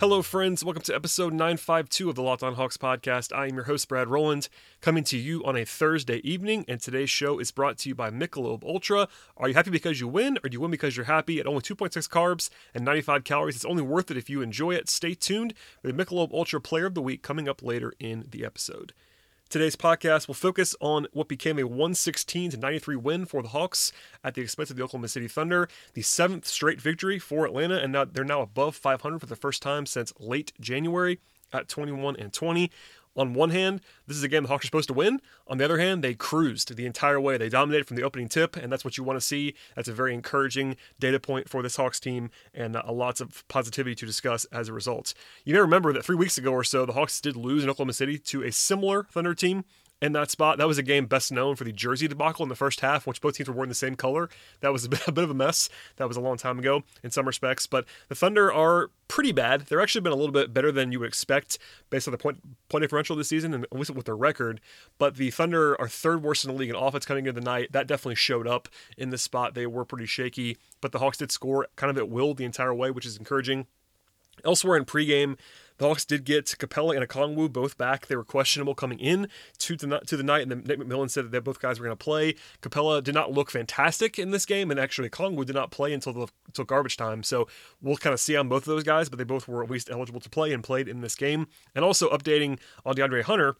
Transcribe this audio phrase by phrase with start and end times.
[0.00, 0.64] Hello, friends.
[0.64, 3.34] Welcome to episode 952 of the Locked On Hawks podcast.
[3.34, 4.48] I am your host, Brad Rowland,
[4.80, 8.08] coming to you on a Thursday evening, and today's show is brought to you by
[8.08, 9.08] Michelob Ultra.
[9.36, 11.40] Are you happy because you win, or do you win because you're happy?
[11.40, 14.88] At only 2.6 carbs and 95 calories, it's only worth it if you enjoy it.
[14.88, 18.44] Stay tuned for the Michelob Ultra Player of the Week coming up later in the
[18.44, 18.92] episode.
[19.50, 23.92] Today's podcast will focus on what became a 116 to 93 win for the Hawks
[24.22, 27.90] at the expense of the Oklahoma City Thunder, the seventh straight victory for Atlanta, and
[27.90, 31.18] now they're now above 500 for the first time since late January
[31.50, 32.70] at 21 and 20
[33.18, 35.20] on one hand, this is a game the Hawks are supposed to win.
[35.46, 37.36] On the other hand, they cruised the entire way.
[37.36, 39.54] They dominated from the opening tip, and that's what you want to see.
[39.74, 43.94] That's a very encouraging data point for this Hawks team, and uh, lots of positivity
[43.96, 45.14] to discuss as a result.
[45.44, 47.92] You may remember that three weeks ago or so, the Hawks did lose in Oklahoma
[47.92, 49.64] City to a similar Thunder team
[50.00, 50.58] in that spot.
[50.58, 53.20] That was a game best known for the jersey debacle in the first half, which
[53.20, 54.28] both teams were wearing the same color.
[54.60, 55.68] That was a bit, a bit of a mess.
[55.96, 59.62] That was a long time ago in some respects, but the Thunder are pretty bad.
[59.62, 61.58] They're actually been a little bit better than you would expect
[61.90, 64.60] based on the point point differential this season and least with their record.
[64.98, 67.72] But the Thunder are third worst in the league in offense coming into the night.
[67.72, 69.54] That definitely showed up in this spot.
[69.54, 72.74] They were pretty shaky, but the Hawks did score kind of at will the entire
[72.74, 73.66] way, which is encouraging.
[74.44, 75.36] Elsewhere in pregame,
[75.78, 78.06] the Hawks did get Capela and Okongwu both back.
[78.06, 81.30] They were questionable coming in to the, to the night, and then Nate McMillan said
[81.30, 82.34] that both guys were going to play.
[82.62, 86.12] Capela did not look fantastic in this game, and actually Okongwu did not play until
[86.12, 87.22] the, until garbage time.
[87.22, 87.48] So
[87.80, 89.90] we'll kind of see on both of those guys, but they both were at least
[89.90, 91.46] eligible to play and played in this game.
[91.74, 93.56] And also updating on DeAndre Hunter.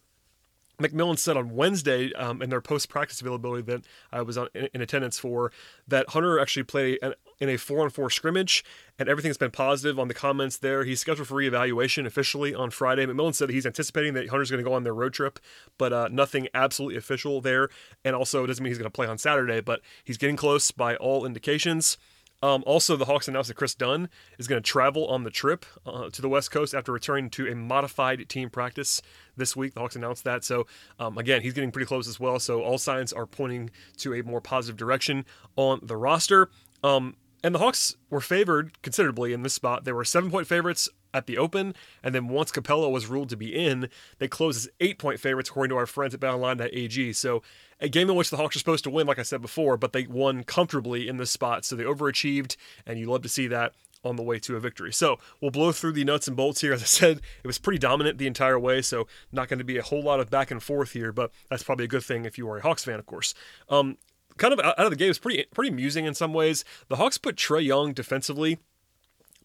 [0.80, 4.68] McMillan said on Wednesday um, in their post practice availability that I was on, in,
[4.74, 5.50] in, attendance for
[5.88, 8.64] that Hunter actually played an, in a four on four scrimmage,
[8.98, 10.84] and everything's been positive on the comments there.
[10.84, 13.04] He's scheduled for reevaluation officially on Friday.
[13.06, 15.40] McMillan said that he's anticipating that Hunter's going to go on their road trip,
[15.78, 17.68] but uh, nothing absolutely official there.
[18.04, 20.70] And also, it doesn't mean he's going to play on Saturday, but he's getting close
[20.70, 21.98] by all indications.
[22.42, 25.66] Um, also, the Hawks announced that Chris Dunn is going to travel on the trip
[25.84, 29.02] uh, to the West Coast after returning to a modified team practice
[29.36, 29.74] this week.
[29.74, 30.44] The Hawks announced that.
[30.44, 30.66] So,
[31.00, 32.38] um, again, he's getting pretty close as well.
[32.38, 35.24] So, all signs are pointing to a more positive direction
[35.56, 36.50] on the roster.
[36.84, 39.84] Um, and the Hawks were favored considerably in this spot.
[39.84, 43.36] They were seven point favorites at the Open, and then once Capela was ruled to
[43.36, 43.88] be in,
[44.18, 47.12] they closed as eight point favorites according to our friends at BetOnline.ag.
[47.12, 47.42] So
[47.80, 49.92] a game in which the Hawks are supposed to win, like I said before, but
[49.92, 51.64] they won comfortably in this spot.
[51.64, 53.72] So they overachieved, and you love to see that
[54.04, 54.92] on the way to a victory.
[54.92, 56.72] So we'll blow through the nuts and bolts here.
[56.72, 59.76] As I said, it was pretty dominant the entire way, so not going to be
[59.76, 62.38] a whole lot of back and forth here, but that's probably a good thing if
[62.38, 63.34] you are a Hawks fan, of course.
[63.68, 63.98] Um,
[64.36, 66.64] kind of out of the game, it's pretty pretty amusing in some ways.
[66.88, 68.58] The Hawks put Trae Young defensively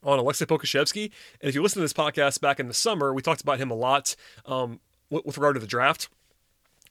[0.03, 1.11] on Alexei Pokusevski.
[1.41, 3.71] And if you listen to this podcast back in the summer, we talked about him
[3.71, 4.15] a lot
[4.45, 6.09] um, with, with regard to the draft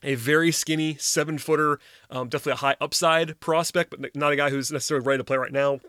[0.03, 1.79] a very skinny seven footer,
[2.11, 5.37] um, definitely a high upside prospect, but not a guy who's necessarily ready to play
[5.37, 5.81] right now.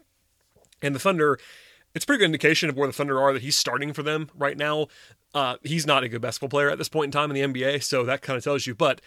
[0.81, 1.39] And the Thunder,
[1.95, 4.29] it's a pretty good indication of where the Thunder are that he's starting for them
[4.37, 4.87] right now.
[5.33, 7.83] Uh, he's not a good basketball player at this point in time in the NBA,
[7.83, 8.75] so that kind of tells you.
[8.75, 9.01] But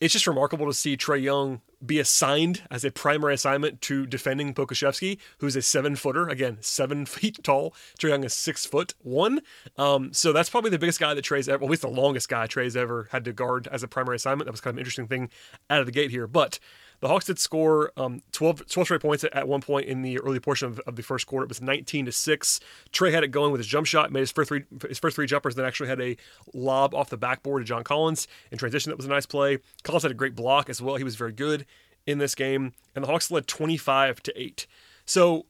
[0.00, 4.54] it's just remarkable to see Trae Young be assigned as a primary assignment to defending
[4.54, 6.28] Pokusevski, who's a seven footer.
[6.28, 7.74] Again, seven feet tall.
[7.98, 9.40] Trae Young is six foot one.
[9.76, 12.28] Um, so that's probably the biggest guy that Trae's ever, well, at least the longest
[12.28, 14.46] guy Trae's ever had to guard as a primary assignment.
[14.46, 15.30] That was kind of an interesting thing
[15.70, 16.26] out of the gate here.
[16.26, 16.58] But
[17.00, 20.40] the Hawks did score um, 12, 12 straight points at, one point in the early
[20.40, 21.44] portion of, of, the first quarter.
[21.44, 22.60] It was 19 to 6.
[22.92, 25.26] Trae had it going with his jump shot, made his first three his first three
[25.26, 26.16] jumpers, then actually had a
[26.52, 28.90] lob off the backboard to John Collins in transition.
[28.90, 29.58] That was a nice play.
[29.82, 30.96] Collins had a great block as well.
[30.96, 31.66] He was very good
[32.06, 34.66] in this game, and the Hawks led 25 to 8.
[35.06, 35.46] So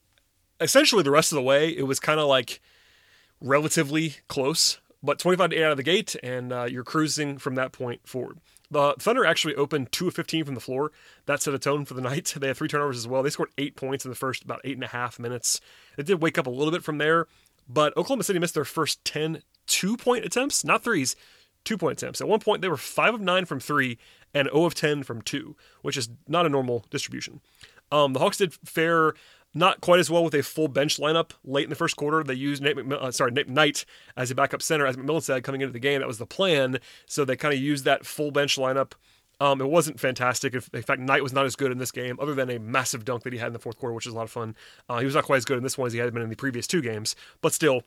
[0.59, 2.61] essentially, the rest of the way, it was kind of like
[3.41, 7.55] relatively close, but 25 to 8 out of the gate, and uh, you're cruising from
[7.55, 8.39] that point forward.
[8.71, 10.91] The Thunder actually opened 2 of 15 from the floor.
[11.25, 12.33] That set a tone for the night.
[12.37, 13.23] They had three turnovers as well.
[13.23, 15.61] They scored eight points in the first about eight and a half minutes.
[15.97, 17.27] It did wake up a little bit from there,
[17.67, 21.15] but Oklahoma City missed their first 10 two point attempts, not threes,
[21.63, 22.21] two point attempts.
[22.21, 23.97] At one point, they were 5 of 9 from three
[24.33, 27.41] and 0 of 10 from two, which is not a normal distribution.
[27.91, 29.13] Um, the Hawks did fare
[29.55, 32.23] not quite as well with a full bench lineup late in the first quarter.
[32.23, 33.85] They used Nate McMill- uh, sorry Nate Knight
[34.15, 36.01] as a backup center, as McMillan said coming into the game.
[36.01, 36.79] That was the plan.
[37.07, 38.91] So they kind of used that full bench lineup.
[39.39, 40.53] Um, it wasn't fantastic.
[40.53, 43.23] In fact, Knight was not as good in this game, other than a massive dunk
[43.23, 44.55] that he had in the fourth quarter, which was a lot of fun.
[44.87, 46.29] Uh, he was not quite as good in this one as he had been in
[46.29, 47.81] the previous two games, but still,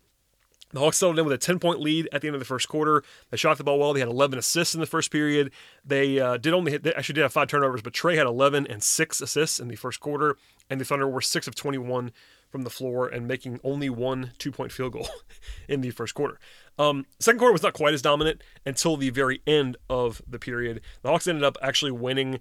[0.70, 2.68] The Hawks settled in with a 10 point lead at the end of the first
[2.68, 3.02] quarter.
[3.30, 3.92] They shot the ball well.
[3.92, 5.50] They had 11 assists in the first period.
[5.84, 8.66] They uh, did only hit, they actually did have five turnovers, but Trae had 11
[8.66, 10.36] and six assists in the first quarter.
[10.68, 12.12] And the Thunder were six of 21
[12.50, 15.08] from the floor and making only one two point field goal
[15.68, 16.38] in the first quarter.
[16.78, 20.80] Um, second quarter was not quite as dominant until the very end of the period.
[21.02, 22.40] The Hawks ended up actually winning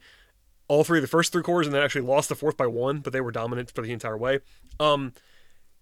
[0.67, 2.99] all three of the first three quarters and then actually lost the fourth by one,
[2.99, 4.39] but they were dominant for the entire way.
[4.79, 5.13] Um,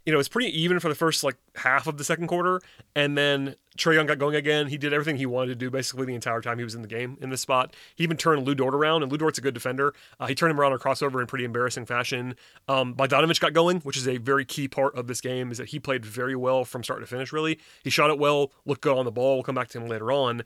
[0.05, 2.61] you know, it's pretty even for the first like half of the second quarter,
[2.95, 4.67] and then Trae Young got going again.
[4.67, 6.87] He did everything he wanted to do basically the entire time he was in the
[6.87, 7.75] game in this spot.
[7.95, 9.93] He even turned Lu Dort around, and Lu Dort's a good defender.
[10.19, 12.35] Uh, he turned him around on a crossover in pretty embarrassing fashion.
[12.67, 15.69] Um, Bogdanovich got going, which is a very key part of this game, is that
[15.69, 17.33] he played very well from start to finish.
[17.33, 19.35] Really, he shot it well, looked good on the ball.
[19.35, 20.43] We'll come back to him later on.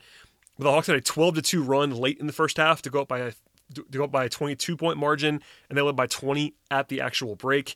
[0.57, 2.89] But the Hawks had a 12 to two run late in the first half to
[2.89, 3.31] go up by a
[3.75, 7.01] to go up by a 22 point margin, and they led by 20 at the
[7.01, 7.75] actual break.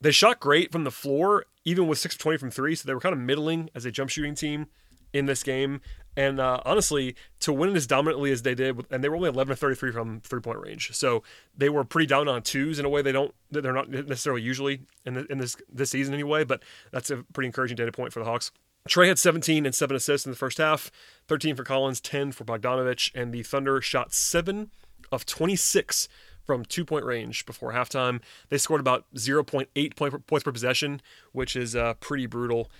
[0.00, 3.00] They shot great from the floor, even with 6 20 from three, so they were
[3.00, 4.66] kind of middling as a jump shooting team
[5.12, 5.80] in this game.
[6.16, 9.28] And uh, honestly, to win it as dominantly as they did, and they were only
[9.28, 11.22] 11 to 33 from three point range, so
[11.56, 14.80] they were pretty down on twos in a way they don't they're not necessarily usually
[15.04, 16.44] in, the, in this this season anyway.
[16.44, 18.50] But that's a pretty encouraging data point for the Hawks.
[18.88, 20.92] Trae had 17 and 7 assists in the first half,
[21.26, 24.70] 13 for Collins, 10 for Bogdanovich, and the Thunder shot 7
[25.10, 26.08] of 26
[26.46, 28.20] from two point range before halftime.
[28.48, 31.02] They scored about 0.8 point, points per possession,
[31.32, 32.70] which is uh, pretty brutal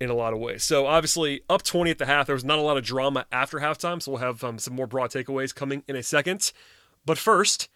[0.00, 0.62] in a lot of ways.
[0.62, 2.26] So obviously, up 20 at the half.
[2.26, 4.86] There was not a lot of drama after halftime, so we'll have um, some more
[4.86, 6.52] broad takeaways coming in a second.
[7.06, 7.68] But first,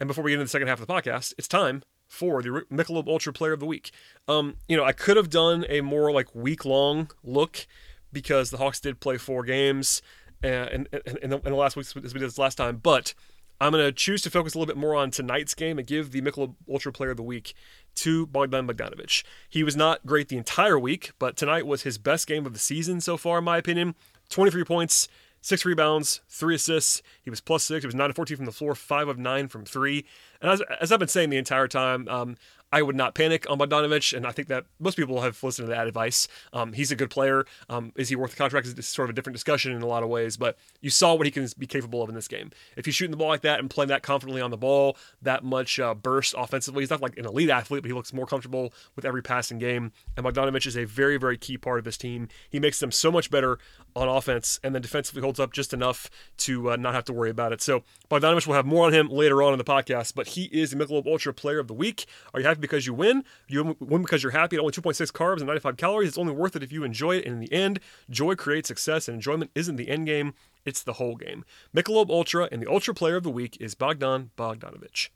[0.00, 2.64] and before we get into the second half of the podcast, it's time for the
[2.70, 3.90] Michelob Ultra Player of the Week.
[4.28, 7.66] Um, you know, I could have done a more like week long look
[8.12, 10.02] because the Hawks did play four games
[10.44, 13.14] uh, in, the, in the last week as we did this last time, but
[13.60, 16.12] I'm going to choose to focus a little bit more on tonight's game and give
[16.12, 17.54] the Michelob Ultra Player of the Week
[17.96, 19.24] to Bogdan Bogdanovich.
[19.48, 22.58] He was not great the entire week, but tonight was his best game of the
[22.58, 23.94] season so far, in my opinion.
[24.28, 25.08] 23 points,
[25.40, 27.02] six rebounds, three assists.
[27.22, 27.82] He was plus six.
[27.82, 30.04] He was 9 of 14 from the floor, 5 of 9 from three.
[30.42, 32.36] And as, as I've been saying the entire time, um,
[32.72, 35.74] I would not panic on Bogdanovich, and I think that most people have listened to
[35.74, 36.26] that advice.
[36.52, 37.46] Um, he's a good player.
[37.68, 38.66] Um, is he worth the contract?
[38.66, 41.26] Is sort of a different discussion in a lot of ways, but you saw what
[41.26, 42.50] he can be capable of in this game.
[42.76, 45.44] If he's shooting the ball like that and playing that confidently on the ball, that
[45.44, 48.72] much uh, burst offensively, he's not like an elite athlete, but he looks more comfortable
[48.96, 49.92] with every passing game.
[50.16, 52.28] And Bogdanovich is a very, very key part of this team.
[52.50, 53.58] He makes them so much better
[53.94, 57.30] on offense, and then defensively holds up just enough to uh, not have to worry
[57.30, 57.62] about it.
[57.62, 60.72] So Bogdanovich will have more on him later on in the podcast, but he is
[60.72, 62.06] the Michelob Ultra Player of the Week.
[62.34, 63.24] Are you happy because you win?
[63.48, 66.08] You win because you're happy at only 2.6 carbs and 95 calories.
[66.08, 67.26] It's only worth it if you enjoy it.
[67.26, 67.80] And in the end,
[68.10, 71.44] joy creates success, and enjoyment isn't the end game; it's the whole game.
[71.74, 75.08] Michelob Ultra and the Ultra Player of the Week is Bogdan Bogdanovich.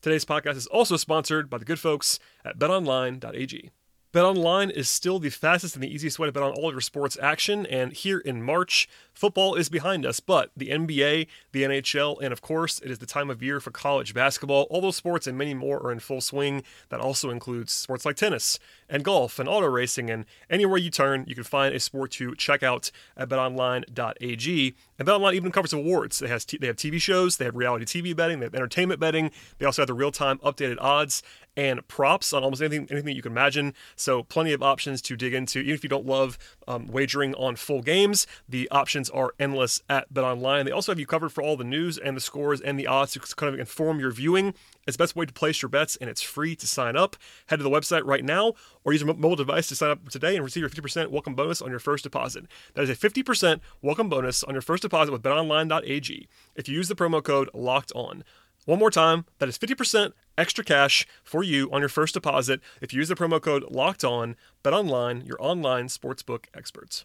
[0.00, 3.70] Today's podcast is also sponsored by the good folks at BetOnline.ag.
[4.12, 6.82] BetOnline is still the fastest and the easiest way to bet on all of your
[6.82, 7.64] sports action.
[7.64, 12.42] And here in March, football is behind us, but the NBA, the NHL, and of
[12.42, 14.66] course, it is the time of year for college basketball.
[14.68, 16.62] All those sports and many more are in full swing.
[16.90, 20.10] That also includes sports like tennis and golf and auto racing.
[20.10, 24.74] And anywhere you turn, you can find a sport to check out at betonline.ag.
[25.02, 26.20] And BetOnline even covers awards.
[26.20, 29.32] They have, they have TV shows, they have reality TV betting, they have entertainment betting.
[29.58, 31.24] They also have the real time updated odds
[31.56, 33.74] and props on almost anything anything you can imagine.
[33.96, 35.58] So plenty of options to dig into.
[35.58, 36.38] Even if you don't love
[36.68, 40.66] um, wagering on full games, the options are endless at BetOnline.
[40.66, 43.12] They also have you covered for all the news and the scores and the odds
[43.14, 44.54] to kind of inform your viewing.
[44.86, 47.16] It's the best way to place your bets, and it's free to sign up.
[47.46, 50.34] Head to the website right now, or use a mobile device to sign up today
[50.34, 52.46] and receive your 50% welcome bonus on your first deposit.
[52.74, 56.88] That is a 50% welcome bonus on your first deposit with BetOnline.ag if you use
[56.88, 58.24] the promo code Locked On.
[58.64, 62.92] One more time, that is 50% extra cash for you on your first deposit if
[62.92, 64.36] you use the promo code Locked On.
[64.62, 67.04] Bet online, your online sportsbook experts.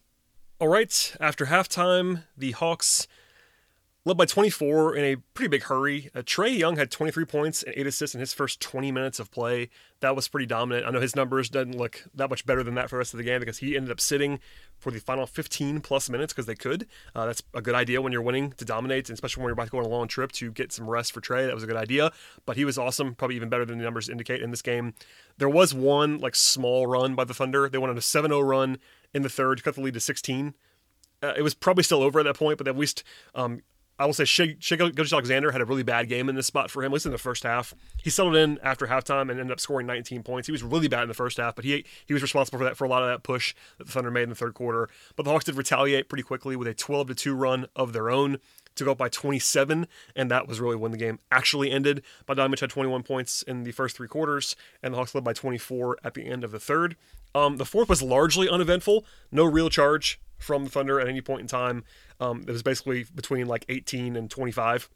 [0.59, 3.07] All right, after halftime, the Hawks
[4.07, 6.09] led by 24 in a pretty big hurry.
[6.15, 9.29] Uh, Trae Young had 23 points and 8 assists in his first 20 minutes of
[9.29, 9.69] play.
[9.99, 10.87] That was pretty dominant.
[10.87, 13.17] I know his numbers didn't look that much better than that for the rest of
[13.17, 14.39] the game because he ended up sitting
[14.79, 16.87] for the final 15 plus minutes because they could.
[17.13, 19.71] Uh, that's a good idea when you're winning to dominate, especially when you're about to
[19.71, 21.45] go on a long trip to get some rest for Trae.
[21.45, 22.11] That was a good idea.
[22.45, 24.93] But he was awesome, probably even better than the numbers indicate in this game.
[25.37, 27.67] There was one like small run by the Thunder.
[27.67, 28.77] They went on a 7-0 run
[29.13, 30.53] in the third to cut the lead to 16.
[31.21, 33.61] Uh, it was probably still over at that point, but at least um,
[33.99, 36.91] I will say Shai Gilgeous-Alexander had a really bad game in this spot for him,
[36.91, 37.73] at least in the first half.
[38.03, 40.47] He settled in after halftime and ended up scoring 19 points.
[40.47, 42.77] He was really bad in the first half, but he he was responsible for that
[42.77, 44.89] for a lot of that push that the Thunder made in the third quarter.
[45.15, 48.09] But the Hawks did retaliate pretty quickly with a 12 to 2 run of their
[48.09, 48.37] own
[48.75, 52.03] to go up by 27, and that was really when the game actually ended.
[52.27, 55.97] Bogdanovich had 21 points in the first three quarters, and the Hawks led by 24
[56.03, 56.95] at the end of the third.
[57.33, 61.41] Um, the fourth was largely uneventful, no real charge from the Thunder at any point
[61.41, 61.83] in time.
[62.19, 64.89] Um, it was basically between like 18 and 25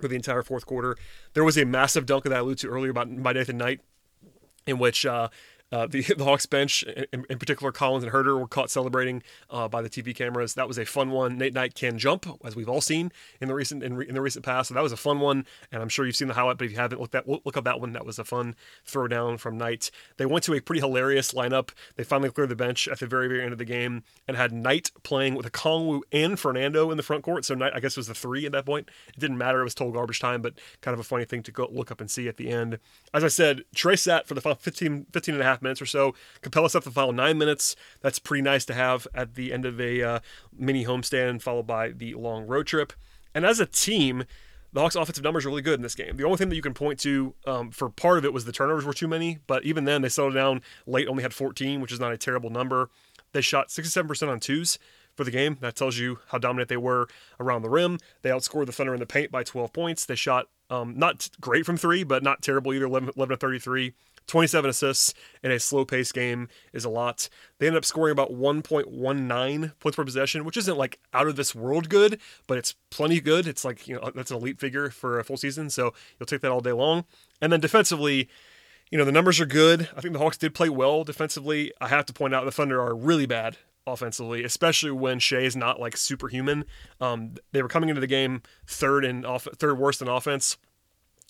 [0.00, 0.96] for the entire fourth quarter.
[1.34, 3.80] There was a massive dunk that I alluded to earlier by, by Nathan Knight,
[4.66, 5.28] in which uh,
[5.72, 9.66] uh, the, the Hawks bench, in, in, particular Collins and Huerter, were caught celebrating uh,
[9.68, 10.54] by the TV cameras.
[10.54, 11.38] That was a fun one.
[11.38, 13.10] Nate Knight can jump, as we've all seen
[13.40, 14.68] in the recent in, re, in the recent past.
[14.68, 16.58] So that was a fun one, and I'm sure you've seen the highlight.
[16.58, 18.54] But if you haven't looked at look up that one, that was a fun
[18.86, 19.90] throwdown from Knight.
[20.18, 21.70] They went to a pretty hilarious lineup.
[21.96, 24.52] They finally cleared the bench at the very very end of the game and had
[24.52, 27.44] Knight playing with Okongwu and Fernando in the front court.
[27.44, 28.90] So Knight, I guess, was the three at that point.
[29.08, 29.60] It didn't matter.
[29.60, 32.00] It was total garbage time, but kind of a funny thing to go look up
[32.00, 32.78] and see at the end.
[33.14, 36.14] As I said, Trae sat for the 15, 15 and a half minutes or so.
[36.42, 37.76] Capela set the final nine minutes.
[38.00, 40.20] That's pretty nice to have at the end of a uh,
[40.56, 42.92] mini homestand, followed by the long road trip.
[43.34, 44.24] And as a team,
[44.72, 46.16] the Hawks' offensive numbers are really good in this game.
[46.16, 48.52] The only thing that you can point to um, for part of it was the
[48.52, 51.92] turnovers were too many, but even then they settled down late, only had 14, which
[51.92, 52.88] is not a terrible number.
[53.32, 54.78] They shot 67% on twos
[55.14, 55.58] for the game.
[55.60, 57.06] That tells you how dominant they were
[57.38, 57.98] around the rim.
[58.22, 60.06] They outscored the Thunder in the paint by 12 points.
[60.06, 63.92] They shot um, not great from three, but not terrible either, 11, 11 to 33.
[64.26, 67.28] 27 assists in a slow paced game is a lot.
[67.58, 71.54] They ended up scoring about 1.19 points per possession, which isn't like out of this
[71.54, 73.46] world good, but it's plenty good.
[73.46, 75.70] It's like, you know, that's an elite figure for a full season.
[75.70, 77.04] So you'll take that all day long.
[77.40, 78.28] And then defensively,
[78.90, 79.88] you know, the numbers are good.
[79.96, 81.72] I think the Hawks did play well defensively.
[81.80, 85.56] I have to point out the Thunder are really bad offensively, especially when Shai is
[85.56, 86.64] not like superhuman.
[87.00, 90.56] Um, they were coming into the game third and off, third worst in offense.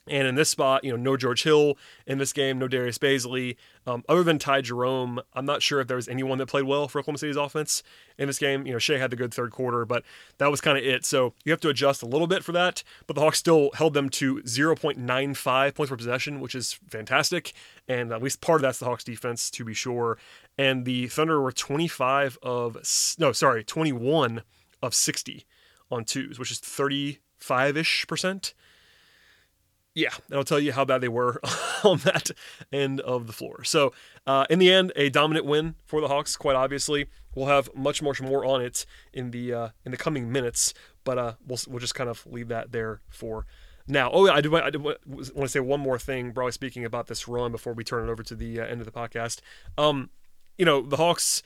[0.09, 3.57] And in this spot, you know, no George Hill in this game, no Darius Bazley.
[3.87, 6.89] Um, other than Ty Jerome, I'm not sure if there was anyone that played well
[6.89, 7.85] for Oklahoma City's offense
[8.19, 8.67] in this game.
[8.67, 10.03] You know, Shai had the good third quarter, but
[10.39, 11.05] that was kind of it.
[11.05, 12.83] So you have to adjust a little bit for that.
[13.07, 17.53] But the Hawks still held them to 0.95 points per possession, which is fantastic.
[17.87, 20.19] And at least part of that's the Hawks defense, to be sure.
[20.59, 22.75] And the Thunder were 25 of,
[23.21, 24.43] no, sorry, 21
[24.83, 25.47] of 60
[25.93, 28.55] on twos, which is 35 ish percent
[29.95, 31.41] yeah, that'll tell you how bad they were
[31.85, 32.31] on that
[32.73, 33.65] end of the floor.
[33.65, 33.93] So,
[34.27, 36.37] uh, in the end, a dominant win for the Hawks.
[36.37, 40.33] Quite obviously, we'll have much, much more on it in the uh, in the coming
[40.33, 40.73] minutes,
[41.05, 43.47] but uh, we'll we'll just kind of leave that there for
[43.87, 44.11] now.
[44.13, 44.97] Oh, yeah, I do I do want
[45.35, 48.23] to say one more thing, broadly speaking, about this run before we turn it over
[48.23, 49.41] to the uh, end of the podcast.
[49.77, 50.11] Um,
[50.57, 51.43] you know, the Hawks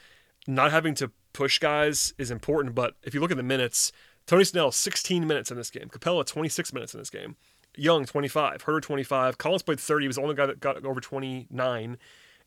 [0.47, 3.91] not having to push guys is important, but if you look at the minutes,
[4.27, 7.37] Tony Snell 16 minutes in this game, Capela 26 minutes in this game.
[7.77, 8.65] Young, 25.
[8.65, 9.39] Huerter, 25.
[9.39, 10.05] Collins played 30.
[10.05, 11.99] He was the only guy that got over 29.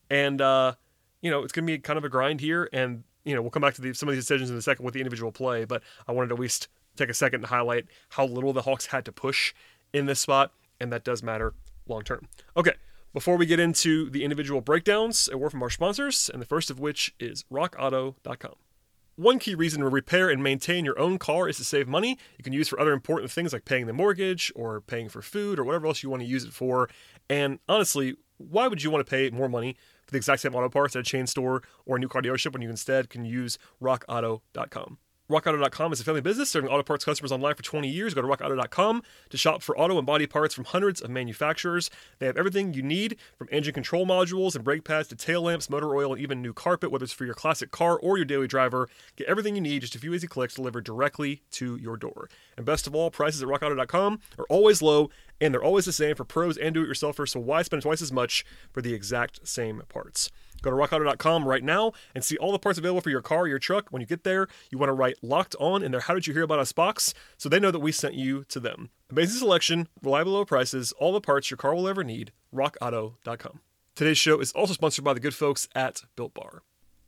[0.09, 0.73] And, uh,
[1.21, 2.69] you know, it's going to be kind of a grind here.
[2.73, 4.85] And, you know, we'll come back to the, some of these decisions in a second
[4.85, 5.65] with the individual play.
[5.65, 8.87] But I wanted to at least take a second to highlight how little the Hawks
[8.87, 9.53] had to push
[9.93, 10.51] in this spot.
[10.79, 11.53] And that does matter
[11.87, 12.27] long term.
[12.57, 12.73] Okay.
[13.13, 16.69] Before we get into the individual breakdowns, a word from our sponsors, and the first
[16.69, 18.53] of which is rockauto.com.
[19.19, 22.17] One key reason to repair and maintain your own car is to save money.
[22.37, 25.59] You can use for other important things like paying the mortgage or paying for food
[25.59, 26.89] or whatever else you want to use it for.
[27.29, 30.69] And honestly, why would you want to pay more money for the exact same auto
[30.69, 33.57] parts at a chain store or a new car dealership when you instead can use
[33.81, 34.99] rockauto.com?
[35.29, 38.15] RockAuto.com is a family business serving auto parts customers online for 20 years.
[38.15, 41.91] Go to RockAuto.com to shop for auto and body parts from hundreds of manufacturers.
[42.17, 45.69] They have everything you need from engine control modules and brake pads to tail lamps,
[45.69, 48.47] motor oil, and even new carpet, whether it's for your classic car or your daily
[48.47, 48.89] driver.
[49.17, 52.27] Get everything you need, just a few easy clicks delivered directly to your door.
[52.57, 56.15] And best of all, prices at RockAuto.com are always low and they're always the same
[56.15, 59.47] for pros and do it yourselfers, so why spend twice as much for the exact
[59.47, 60.31] same parts?
[60.61, 63.47] Go to rockauto.com right now and see all the parts available for your car or
[63.47, 63.89] your truck.
[63.89, 66.33] When you get there, you want to write locked on in their How Did You
[66.33, 68.89] Hear About Us box so they know that we sent you to them.
[69.09, 72.31] Amazing selection, reliable low prices, all the parts your car will ever need.
[72.53, 73.59] RockAuto.com.
[73.95, 76.63] Today's show is also sponsored by the good folks at Built Bar.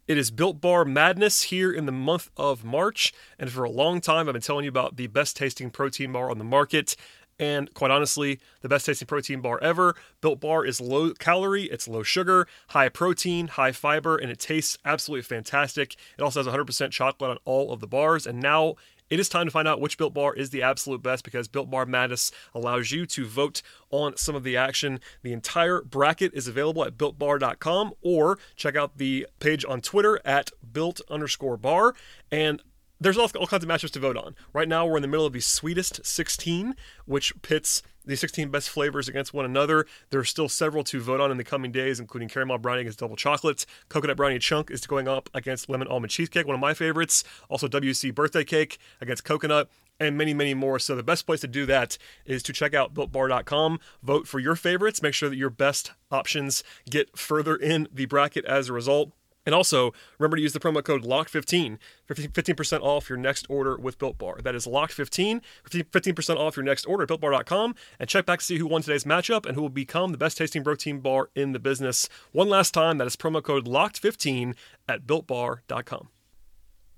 [0.07, 4.01] It is Built Bar Madness here in the month of March, and for a long
[4.01, 6.95] time I've been telling you about the best tasting protein bar on the market
[7.39, 9.95] and quite honestly, the best tasting protein bar ever.
[10.21, 14.77] Built Bar is low calorie, it's low sugar, high protein, high fiber, and it tastes
[14.85, 15.95] absolutely fantastic.
[16.17, 18.75] It also has 100% chocolate on all of the bars, and now
[19.11, 21.69] it is time to find out which Built Bar is the absolute best because Built
[21.69, 25.01] Bar Madness allows you to vote on some of the action.
[25.21, 30.51] The entire bracket is available at builtbar.com or check out the page on Twitter at
[30.71, 31.93] built underscore bar.
[32.31, 32.61] And
[33.01, 34.35] there's all, all kinds of matchups to vote on.
[34.53, 38.69] Right now, we're in the middle of the sweetest 16, which pits the 16 best
[38.69, 39.87] flavors against one another.
[40.11, 42.99] There are still several to vote on in the coming days, including caramel brownie against
[42.99, 43.65] double chocolate.
[43.89, 47.23] Coconut brownie chunk is going up against lemon almond cheesecake, one of my favorites.
[47.49, 49.67] Also, WC birthday cake against coconut.
[49.99, 50.79] and many, many more.
[50.79, 54.55] So the best place to do that is to check out builtbar.com, vote for your
[54.55, 59.11] favorites, make sure that your best options get further in the bracket as a result.
[59.45, 63.75] And also, remember to use the promo code LOCKED15 for 15% off your next order
[63.77, 64.39] with Built Bar.
[64.43, 67.75] That is LOCKED15 for 15% off your next order at BuiltBar.com.
[67.99, 70.37] And check back to see who won today's matchup and who will become the best
[70.37, 72.07] tasting protein bar in the business.
[72.31, 74.55] One last time, that is promo code LOCKED15
[74.87, 76.09] at BuiltBar.com.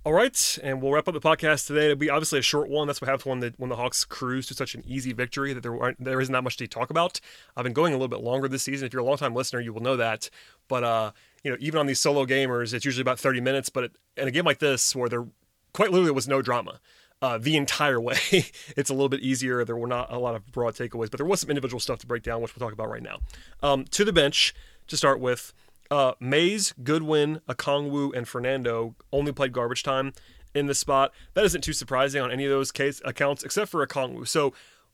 [0.06, 1.86] All right, and we'll wrap up the podcast today.
[1.86, 2.88] It'll be obviously a short one.
[2.88, 5.62] That's what happens when the when the Hawks cruise to such an easy victory that
[5.62, 7.22] there aren't there isn't that much to talk about.
[7.56, 8.86] I've been going a little bit longer this season.
[8.86, 10.30] If you're a long time listener, you will know that.
[10.67, 11.12] But uh,
[11.43, 13.70] you know, even on these solo gamers, it's usually about 30 minutes.
[13.70, 15.25] But in a game like this, where there
[15.74, 16.79] quite literally was no drama
[17.24, 18.17] uh, the entire way,
[18.75, 19.63] it's a little bit easier.
[19.63, 22.08] There were not a lot of broad takeaways, but there was some individual stuff to
[22.08, 23.20] break down, which we'll talk about right now.
[23.62, 24.53] Um, to the bench
[24.88, 25.53] to start with.
[25.91, 30.13] Uh, Mays, Goodwin, Okongwu, and Fernando only played garbage time
[30.55, 31.13] in this spot.
[31.34, 34.27] That isn't too surprising on any of those case accounts except for Okongwu.
[34.27, 34.53] So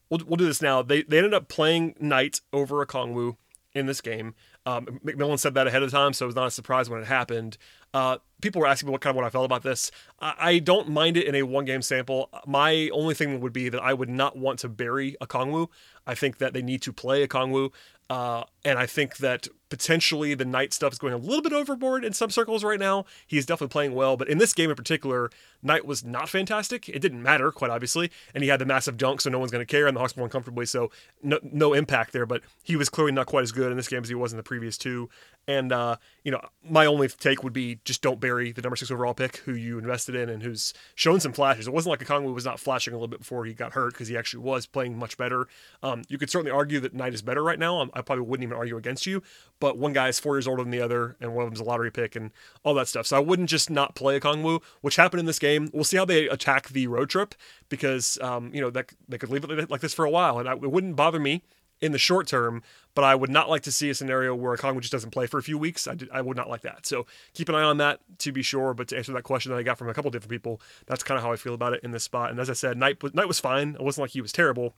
[0.09, 0.81] we'll, we'll do this now.
[0.81, 3.37] They, they ended up playing Knight over Okongwu
[3.73, 4.35] in this game.
[4.69, 7.07] Um, McMillan said that ahead of time, so it was not a surprise when it
[7.07, 7.57] happened.
[7.93, 9.89] Uh, people were asking me what kind of what I felt about this.
[10.19, 12.29] I, I don't mind it in a one game sample.
[12.45, 15.69] My only thing would be that I would not want to bury Okongwu.
[16.05, 17.71] I think that they need to play Okongwu.
[18.09, 22.03] Uh, and I think that potentially the Knight stuff is going a little bit overboard
[22.03, 23.05] in some circles right now.
[23.27, 25.29] He's definitely playing well, but in this game in particular,
[25.61, 26.89] Knight was not fantastic.
[26.89, 29.65] It didn't matter, quite obviously, and he had the massive dunk, so no one's going
[29.65, 30.89] to care, and the Hawks won comfortably, so
[31.21, 32.25] no, no impact there.
[32.25, 34.37] But he was clearly not quite as good in this game as he was in
[34.37, 35.09] the previous two.
[35.49, 38.91] And uh, you know, my only take would be just don't bury the number six
[38.91, 41.67] overall pick who you invested in and who's shown some flashes.
[41.67, 43.93] It wasn't like a Okongwu was not flashing a little bit before he got hurt
[43.93, 45.47] because he actually was playing much better.
[45.81, 47.81] Um, you could certainly argue that Knight is better right now.
[47.95, 49.23] I probably wouldn't even argue against you,
[49.59, 51.63] but one guy is four years older than the other, and one of them's a
[51.63, 52.29] lottery pick and
[52.63, 53.07] all that stuff.
[53.07, 55.71] So I wouldn't just not play a Okongwu, which happened in this game.
[55.73, 57.33] We'll see how they attack the road trip
[57.69, 60.47] because um, you know that they could leave it like this for a while, and
[60.47, 61.41] I, it wouldn't bother me
[61.81, 62.61] in the short term,
[62.93, 65.37] but I would not like to see a scenario where Okongwu just doesn't play for
[65.37, 65.87] a few weeks.
[65.87, 66.85] I, did, I would not like that.
[66.85, 68.73] So keep an eye on that to be sure.
[68.73, 71.17] But to answer that question that I got from a couple different people, that's kind
[71.17, 72.31] of how I feel about it in this spot.
[72.31, 73.75] And as I said, Knight, Knight was fine.
[73.75, 74.73] It wasn't like he was terrible.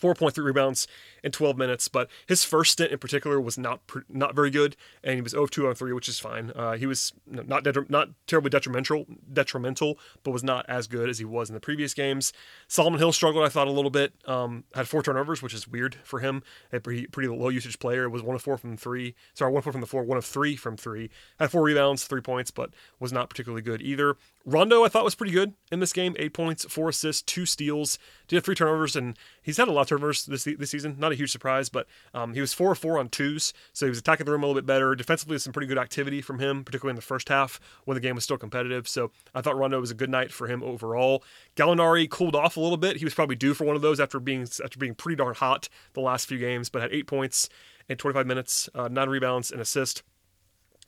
[0.00, 0.86] 4.3 rebounds
[1.22, 5.14] in 12 minutes, but his first stint in particular was not not very good, and
[5.14, 6.52] he was 0 2 on 3, which is fine.
[6.54, 11.18] Uh, he was not detri- not terribly detrimental, detrimental, but was not as good as
[11.18, 12.32] he was in the previous games.
[12.68, 14.12] Solomon Hill struggled, I thought, a little bit.
[14.26, 16.42] Um, had four turnovers, which is weird for him.
[16.72, 18.04] A pretty, pretty low usage player.
[18.04, 19.14] It Was one of four from three.
[19.34, 21.10] Sorry, one of four from the floor, one of three from three.
[21.38, 24.16] Had four rebounds, three points, but was not particularly good either.
[24.44, 26.14] Rondo, I thought, was pretty good in this game.
[26.18, 27.98] Eight points, four assists, two steals.
[28.28, 30.96] Did have three turnovers, and he's had a lot of turnovers this this season.
[30.98, 33.98] Not a huge surprise, but um, he was four four on twos, so he was
[33.98, 34.94] attacking the rim a little bit better.
[34.94, 38.16] Defensively, some pretty good activity from him, particularly in the first half when the game
[38.16, 38.88] was still competitive.
[38.88, 41.22] So I thought Rondo was a good night for him overall.
[41.54, 42.96] Gallinari cooled off a little bit.
[42.96, 45.68] He was probably due for one of those after being after being pretty darn hot
[45.94, 47.48] the last few games, but had eight points
[47.88, 50.02] in 25 minutes, uh, nine rebounds, and assist.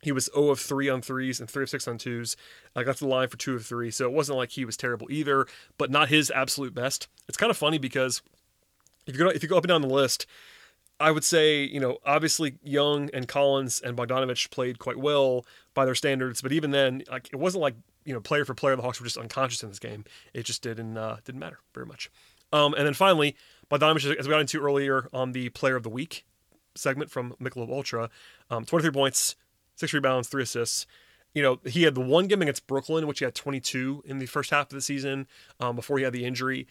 [0.00, 2.36] He was 0 of 3 on threes and 3 of 6 on twos.
[2.76, 4.76] I got to the line for 2 of 3, so it wasn't like he was
[4.76, 7.08] terrible either, but not his absolute best.
[7.26, 8.22] It's kind of funny because
[9.08, 10.26] if you go if you go up and down the list,
[11.00, 15.84] I would say, you know, obviously Young and Collins and Bogdanovich played quite well by
[15.84, 18.82] their standards, but even then, like it wasn't like, you know, player for player the
[18.82, 20.04] Hawks were just unconscious in this game.
[20.34, 22.10] It just didn't uh, didn't matter very much.
[22.52, 23.36] Um, and then finally,
[23.70, 26.24] Bogdanovich, as we got into earlier on the player of the week
[26.74, 28.08] segment from Michelob Ultra,
[28.50, 29.36] um, 23 points,
[29.74, 30.86] six rebounds, three assists.
[31.34, 34.26] You know, he had the one game against Brooklyn, which he had 22 in the
[34.26, 35.26] first half of the season
[35.60, 36.66] um, before he had the injury.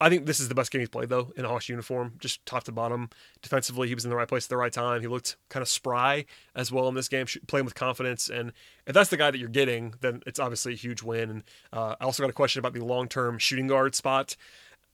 [0.00, 2.44] I think this is the best game he's played, though, in a Hawks uniform, just
[2.46, 3.10] top to bottom.
[3.42, 5.00] Defensively, he was in the right place at the right time.
[5.00, 8.28] He looked kind of spry as well in this game, playing with confidence.
[8.28, 8.52] And
[8.86, 11.30] if that's the guy that you're getting, then it's obviously a huge win.
[11.30, 14.36] And uh, I also got a question about the long term shooting guard spot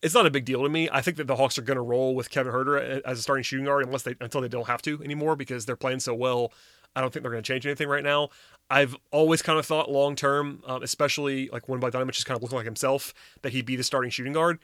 [0.05, 0.87] it's not a big deal to me.
[0.93, 3.43] I think that the Hawks are going to roll with Kevin Huerter as a starting
[3.43, 6.53] shooting guard unless they until they don't have to anymore because they're playing so well.
[6.95, 8.29] I don't think they're going to change anything right now.
[8.69, 12.43] I've always kind of thought long term, um, especially like when Bogdanovich is kind of
[12.43, 14.59] looking like himself, that he'd be the starting shooting guard.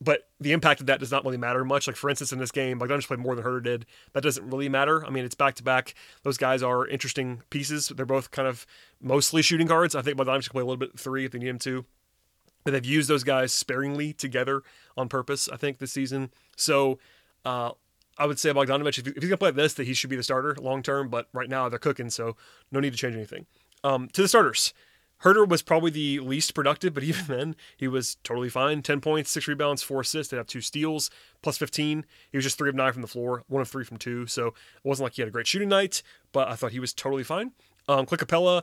[0.00, 1.86] But the impact of that does not really matter much.
[1.86, 3.86] Like for instance, in this game, like Bogdanovich played more than Huerter did.
[4.12, 5.04] That doesn't really matter.
[5.04, 5.94] I mean, it's back to back.
[6.22, 7.88] Those guys are interesting pieces.
[7.88, 8.64] They're both kind of
[9.00, 9.96] mostly shooting guards.
[9.96, 11.84] I think Bogdanovich can play a little bit three if they need him to.
[12.64, 14.62] But they've used those guys sparingly together
[14.96, 15.48] on purpose.
[15.48, 16.30] I think this season.
[16.56, 16.98] So.
[17.44, 17.72] Uh,
[18.18, 20.56] I would say Bogdanovich, if he's to play this, that he should be the starter
[20.60, 21.08] long term.
[21.08, 22.36] But right now they're cooking, so
[22.72, 23.46] no need to change anything.
[23.84, 24.74] Um, to the starters,
[25.22, 28.82] Huerter was probably the least productive, but even then, he was totally fine.
[28.82, 30.30] 10 points, 6 rebounds, 4 assists.
[30.30, 31.10] They have 2 steals,
[31.42, 32.04] plus 15.
[32.30, 34.26] He was just 3 of 9 from the floor, 1 of 3 from 2.
[34.26, 34.54] So it
[34.84, 36.02] wasn't like he had a great shooting night,
[36.32, 37.52] but I thought he was totally fine.
[37.88, 38.62] Um, Clint Capela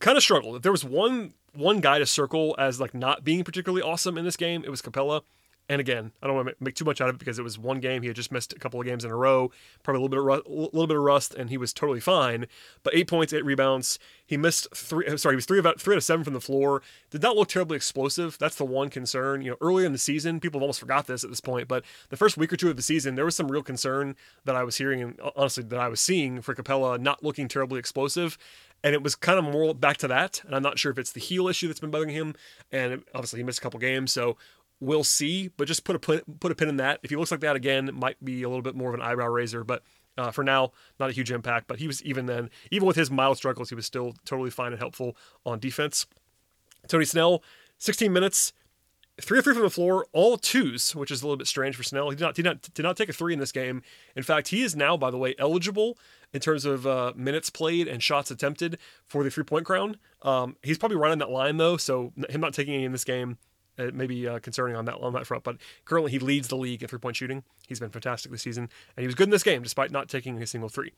[0.00, 0.56] kind of struggled.
[0.56, 4.24] If there was one one guy to circle as like not being particularly awesome in
[4.24, 5.22] this game, it was Capela.
[5.68, 7.58] And again, I don't want to make too much out of it because it was
[7.58, 8.00] one game.
[8.00, 9.50] He had just missed a couple of games in a row,
[9.82, 12.00] probably a little bit of rust, a little bit of rust, and he was totally
[12.00, 12.46] fine.
[12.82, 13.98] But eight points, eight rebounds.
[14.24, 15.06] He missed three.
[15.06, 16.82] uh, Sorry, he was three about three out of seven from the floor.
[17.10, 18.38] Did not look terribly explosive.
[18.38, 19.42] That's the one concern.
[19.42, 21.68] You know, earlier in the season, people have almost forgot this at this point.
[21.68, 24.56] But the first week or two of the season, there was some real concern that
[24.56, 27.78] I was hearing, and uh, honestly, that I was seeing for Capela not looking terribly
[27.78, 28.38] explosive
[28.84, 30.42] and it was kind of more back to that.
[30.44, 32.34] And I'm not sure if it's the heel issue that's been bugging him,
[32.70, 34.36] and obviously he missed a couple games, so
[34.80, 35.48] we'll see.
[35.48, 37.00] But just put a pin, put a pin in that.
[37.02, 39.02] If he looks like that again, it might be a little bit more of an
[39.02, 39.64] eyebrow raiser.
[39.64, 39.82] But
[40.16, 41.68] uh, for now, not a huge impact.
[41.68, 44.72] But he was even then, even with his mild struggles, he was still totally fine
[44.72, 46.06] and helpful on defense.
[46.86, 47.42] Tony Snell,
[47.78, 48.52] 16 minutes,
[49.20, 51.82] three or three from the floor, all twos, which is a little bit strange for
[51.82, 52.10] Snell.
[52.10, 53.82] He did not did not did not take a three in this game.
[54.16, 55.98] In fact, he is now, by the way, eligible
[56.32, 59.96] in terms of uh, minutes played and shots attempted for the three point crown.
[60.22, 63.38] Um, he's probably on that line though, so him not taking any in this game.
[63.78, 66.56] It may be uh, concerning on that on that front, but currently he leads the
[66.56, 67.44] league in three point shooting.
[67.66, 68.64] He's been fantastic this season,
[68.96, 70.92] and he was good in this game despite not taking a single three.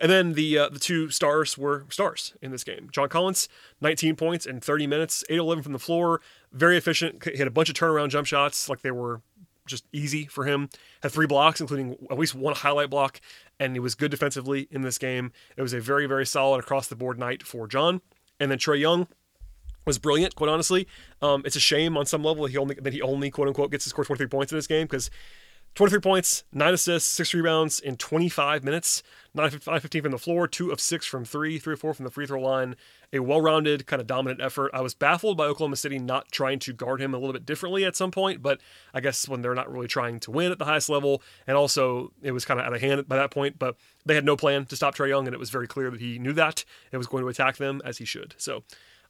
[0.00, 2.88] And then the uh, the two stars were stars in this game.
[2.92, 3.48] John Collins,
[3.80, 6.20] 19 points in 30 minutes, 8 11 from the floor,
[6.52, 7.24] very efficient.
[7.24, 9.22] He had a bunch of turnaround jump shots, like they were
[9.66, 10.68] just easy for him.
[11.02, 13.20] Had three blocks, including at least one highlight block,
[13.58, 15.32] and he was good defensively in this game.
[15.56, 18.00] It was a very very solid across the board night for John.
[18.40, 19.08] And then Trae Young,
[19.86, 20.86] was brilliant, quite honestly.
[21.22, 23.70] Um, it's a shame on some level that he only that he only quote unquote
[23.70, 25.10] gets to score 23 points in this game because
[25.74, 29.02] 23 points, nine assists, six rebounds in 25 minutes,
[29.34, 32.10] 9 15 from the floor, two of six from three, three or four from the
[32.10, 32.74] free throw line.
[33.12, 34.70] A well-rounded, kind of dominant effort.
[34.74, 37.84] I was baffled by Oklahoma City not trying to guard him a little bit differently
[37.84, 38.60] at some point, but
[38.92, 42.12] I guess when they're not really trying to win at the highest level, and also
[42.22, 43.58] it was kind of out of hand by that point.
[43.58, 46.00] But they had no plan to stop Trae Young, and it was very clear that
[46.00, 48.34] he knew that and was going to attack them as he should.
[48.36, 48.64] So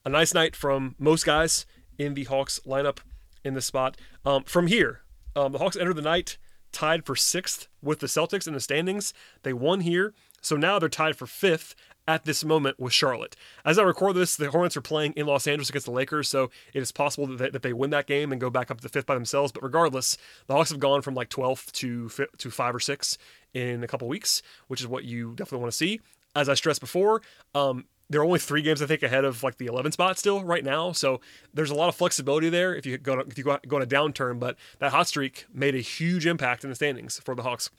[0.08, 1.66] a nice night from most guys
[1.98, 2.98] in the Hawks lineup
[3.44, 3.98] in this spot.
[4.24, 5.02] Um, from here,
[5.36, 6.38] um, the Hawks entered the night
[6.72, 9.12] tied for sixth with the Celtics in the standings.
[9.42, 11.74] They won here, so now they're tied for fifth
[12.06, 13.36] at this moment with Charlotte.
[13.66, 16.50] As I record this, the Hornets are playing in Los Angeles against the Lakers, so
[16.72, 18.88] it is possible that they, that they win that game and go back up to
[18.88, 19.52] fifth by themselves.
[19.52, 20.16] But regardless,
[20.46, 23.18] the Hawks have gone from like 12th to to five or six
[23.52, 26.00] in a couple weeks, which is what you definitely want to see.
[26.34, 27.20] As I stressed before,
[27.54, 30.64] um, they're only three games I think ahead of like the 11 spot still right
[30.64, 30.92] now.
[30.92, 31.20] So
[31.52, 33.82] there's a lot of flexibility there if you go to, if you go, go on
[33.82, 34.38] a downturn.
[34.38, 37.70] But that hot streak made a huge impact in the standings for the Hawks.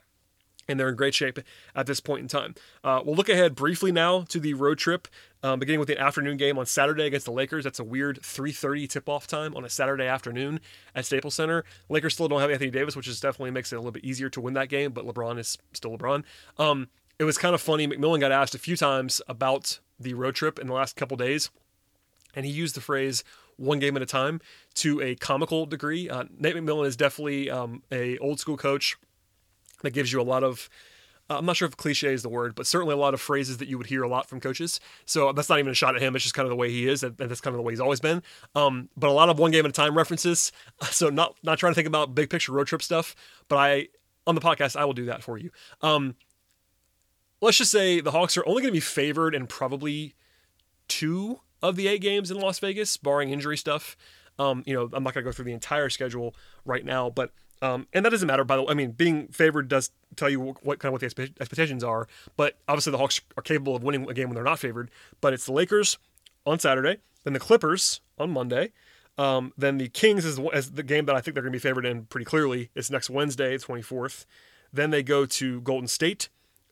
[0.68, 1.39] And they're in great shape
[1.76, 2.54] at this point in time.
[2.84, 5.08] Uh, we'll look ahead briefly now to the road trip,
[5.42, 7.63] um, beginning with the afternoon game on Saturday against the Lakers.
[7.63, 10.60] That's a weird 3:30 tip-off time on a Saturday afternoon
[10.94, 11.63] at Staples Center.
[11.89, 14.30] Lakers still don't have Anthony Davis, which is definitely makes it a little bit easier
[14.30, 14.92] to win that game.
[14.92, 16.24] But LeBron is still LeBron.
[16.60, 17.88] Um, it was kind of funny.
[17.88, 21.49] McMillan got asked a few times about the road trip in the last couple days,
[22.35, 23.23] and he used the phrase
[23.57, 24.41] "one game at a time"
[24.75, 26.09] to a comical degree.
[26.09, 28.97] Uh, Nate McMillan is definitely um, a old school coach
[29.81, 30.69] that gives you a lot of.
[31.29, 33.57] Uh, I'm not sure if cliche is the word, but certainly a lot of phrases
[33.57, 34.79] that you would hear a lot from coaches.
[35.05, 36.15] So that's not even a shot at him.
[36.15, 37.79] It's just kind of the way he is, and that's kind of the way he's
[37.79, 38.23] always been.
[38.55, 40.51] Um, but a lot of one game at a time references.
[40.91, 43.15] So not not trying to think about big picture road trip stuff,
[43.47, 43.89] but I
[44.25, 45.51] on the podcast I will do that for you.
[45.81, 46.15] Um,
[47.41, 50.13] let's just say the Hawks are only going to be favored in probably
[50.88, 53.97] two of the eight games in Las Vegas, barring injury stuff.
[54.38, 56.34] Um, you know, I'm not going to go through the entire schedule
[56.65, 58.45] right now, but um, and that doesn't matter.
[58.45, 61.02] By the way, I mean being favored does tell you what, what kind of what
[61.02, 62.08] the expectations are.
[62.38, 64.89] But obviously, the Hawks are capable of winning a game when they're not favored.
[65.19, 65.97] But it's the Lakers
[66.45, 68.71] on Saturday, then the Clippers on Monday.
[69.17, 71.62] Um, then the Kings is, is the game that I think they're going to be
[71.62, 72.69] favored in pretty clearly.
[72.73, 74.25] It's next Wednesday, 24th.
[74.71, 76.30] Then they go to Golden State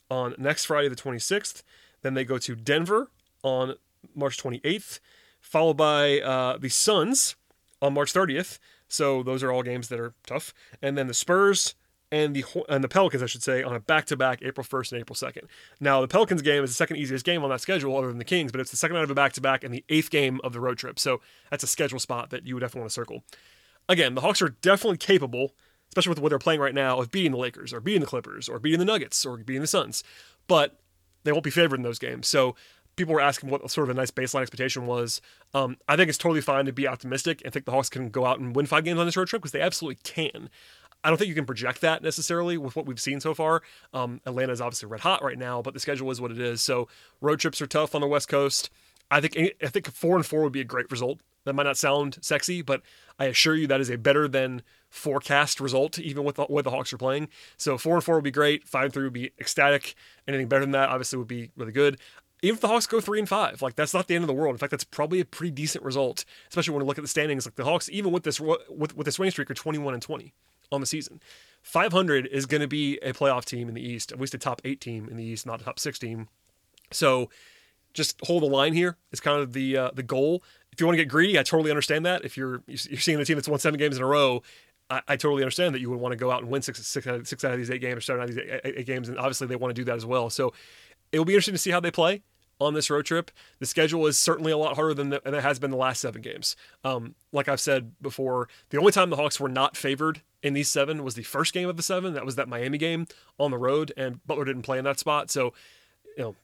[0.10, 1.63] on next Friday, the 26th.
[2.02, 3.10] Then they go to Denver
[3.43, 3.76] on
[4.15, 5.00] March 28th,
[5.41, 7.36] followed by uh, the Suns
[7.82, 8.60] on March 30th.
[8.88, 10.54] So those are all games that are tough.
[10.82, 11.76] And then the Spurs
[12.12, 15.15] and the and the Pelicans, I should say, on a back-to-back April 1st and April
[15.15, 15.48] 2nd.
[15.80, 18.24] Now the Pelicans game is the second easiest game on that schedule, other than the
[18.24, 20.60] Kings, but it's the second night of a back-to-back and the eighth game of the
[20.60, 21.00] road trip.
[21.00, 21.20] So
[21.52, 23.24] that's a schedule spot that you would definitely want to circle.
[23.89, 25.54] Again, the Hawks are definitely capable
[25.89, 28.47] especially with what they're playing right now, of beating the Lakers or beating the Clippers
[28.50, 30.04] or beating the Nuggets or beating the Suns.
[30.47, 30.80] But
[31.23, 32.28] they won't be favored in those games.
[32.28, 32.56] So
[32.95, 35.21] people were asking what sort of a nice baseline expectation was.
[35.54, 38.26] Um, I think it's totally fine to be optimistic and think the Hawks can go
[38.26, 40.50] out and win five games on this road trip because they absolutely can.
[41.04, 43.62] I don't think you can project that necessarily with what we've seen so far.
[43.93, 46.62] Um, Atlanta is obviously red hot right now, but the schedule is what it is.
[46.63, 46.88] So
[47.21, 48.69] road trips are tough on the West Coast.
[49.10, 51.22] I think I think four and four would be a great result.
[51.46, 52.82] That might not sound sexy, but
[53.17, 56.72] I assure you that is a better than forecast result, even with the way the
[56.72, 57.30] Hawks are playing.
[57.56, 58.67] So four and four would be great.
[58.67, 59.96] Five and three would be ecstatic.
[60.28, 61.98] Anything better than that, obviously, would be really good.
[62.41, 64.34] even if the Hawks go three and five, like that's not the end of the
[64.34, 64.54] world.
[64.54, 67.46] In fact, that's probably a pretty decent result, especially when you look at the standings.
[67.46, 70.04] Like the Hawks, even with this with with this winning streak, are twenty one and
[70.04, 70.34] twenty
[70.72, 71.20] on the season.
[71.63, 74.38] Five hundred is going to be a playoff team in the East, at least a
[74.38, 76.28] top eight team in the East, not a top six team.
[76.91, 77.30] So
[77.97, 80.43] just hold the line here is kind of the uh, the goal.
[80.71, 82.23] If you want to get greedy, I totally understand that.
[82.23, 84.43] If you're you're seeing a team that's won seven games in a row,
[84.89, 87.15] I, I totally understand that you would want to go out and win six, out
[87.17, 89.55] of these eight games or seven out of these eight, eight games, and obviously they
[89.55, 90.29] want to do that as well.
[90.29, 90.53] So
[91.12, 92.21] it will be interesting to see how they play
[92.60, 93.31] on this road trip.
[93.60, 96.21] The schedule is certainly a lot harder than, the, it has been the last seven
[96.21, 96.55] games.
[96.83, 100.69] Um, like I've said before, the only time the Hawks were not favored in these
[100.69, 102.13] seven was the first game of the seven.
[102.13, 103.07] That was that Miami game
[103.39, 105.29] on the road, and Butler didn't play in that spot.
[105.31, 105.53] So,
[106.17, 106.36] you know,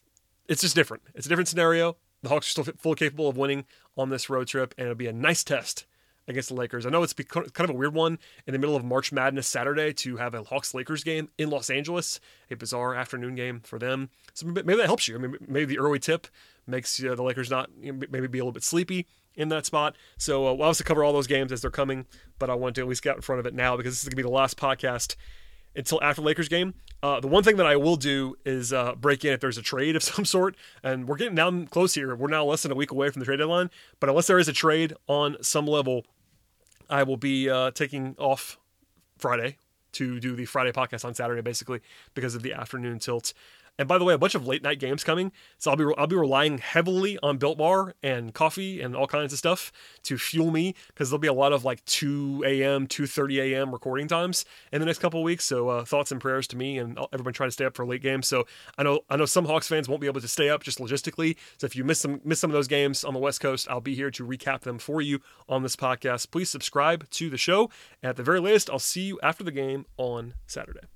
[0.47, 1.03] it's just different.
[1.15, 1.97] It's a different scenario.
[2.21, 3.65] The Hawks are still fully capable of winning
[3.97, 5.86] on this road trip, and it'll be a nice test
[6.27, 6.86] against the Lakers.
[6.86, 9.91] I know it's kind of a weird one in the middle of March Madness Saturday
[9.93, 14.10] to have a Hawks Lakers game in Los Angeles, a bizarre afternoon game for them.
[14.34, 15.15] So maybe that helps you.
[15.15, 16.27] I mean, maybe the early tip
[16.65, 19.65] makes uh, the Lakers not you know, maybe be a little bit sleepy in that
[19.65, 19.95] spot.
[20.17, 22.06] So uh, we'll obviously cover all those games as they're coming,
[22.39, 24.03] but I want to at least get out in front of it now because this
[24.03, 25.15] is going to be the last podcast
[25.75, 26.73] until after Lakers game.
[27.01, 29.62] Uh, the one thing that I will do is uh, break in if there's a
[29.62, 32.15] trade of some sort, and we're getting down close here.
[32.15, 34.47] We're now less than a week away from the trade deadline, but unless there is
[34.47, 36.05] a trade on some level,
[36.89, 38.57] I will be uh, taking off
[39.17, 39.57] Friday
[39.93, 41.81] to do the Friday podcast on Saturday, basically
[42.13, 43.33] because of the afternoon tilt.
[43.79, 46.05] And by the way, a bunch of late night games coming, so I'll be I'll
[46.05, 49.71] be relying heavily on Built Bar and coffee and all kinds of stuff
[50.03, 52.86] to fuel me because there'll be a lot of like 2 a.m.
[52.86, 53.71] 2:30 a.m.
[53.71, 55.45] recording times in the next couple weeks.
[55.45, 58.03] So uh, thoughts and prayers to me and everyone trying to stay up for late
[58.03, 58.27] games.
[58.27, 58.45] So
[58.77, 61.36] I know I know some Hawks fans won't be able to stay up just logistically.
[61.57, 63.81] So if you miss some miss some of those games on the West Coast, I'll
[63.81, 66.29] be here to recap them for you on this podcast.
[66.29, 67.71] Please subscribe to the show.
[68.03, 70.92] At the very latest, I'll see you after the game on Saturday.